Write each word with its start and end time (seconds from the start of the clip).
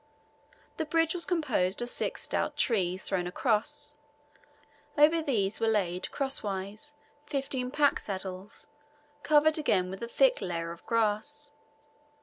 The 0.77 0.85
bridge 0.85 1.13
was 1.13 1.25
composed 1.25 1.79
of 1.79 1.87
six 1.89 2.23
stout 2.23 2.57
trees 2.57 3.03
thrown 3.03 3.27
across, 3.27 3.95
over 4.97 5.21
these 5.21 5.59
were 5.59 5.67
laid 5.67 6.09
crosswise 6.11 6.95
fifteen 7.27 7.69
pack 7.69 7.99
saddles, 7.99 8.65
covered 9.21 9.59
again 9.59 9.91
with 9.91 10.01
a 10.01 10.07
thick 10.07 10.41
layer 10.41 10.71
of 10.71 10.83
grass. 10.87 11.51